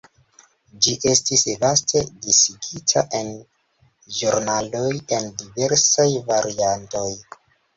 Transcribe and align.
Ĝi 0.85 0.93
estis 1.09 1.43
vaste 1.63 2.01
disigita 2.23 3.03
en 3.19 3.29
ĵurnaloj 4.21 4.89
en 5.19 5.31
diversaj 5.43 6.09
variantoj. 6.33 7.09